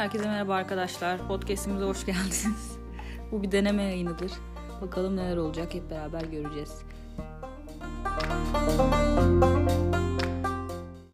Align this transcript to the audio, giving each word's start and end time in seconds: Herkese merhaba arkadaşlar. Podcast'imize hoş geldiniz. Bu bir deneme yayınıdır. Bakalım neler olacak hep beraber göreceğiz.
Herkese 0.00 0.28
merhaba 0.28 0.54
arkadaşlar. 0.54 1.28
Podcast'imize 1.28 1.84
hoş 1.84 2.06
geldiniz. 2.06 2.78
Bu 3.32 3.42
bir 3.42 3.52
deneme 3.52 3.82
yayınıdır. 3.82 4.32
Bakalım 4.80 5.16
neler 5.16 5.36
olacak 5.36 5.74
hep 5.74 5.90
beraber 5.90 6.20
göreceğiz. 6.20 6.82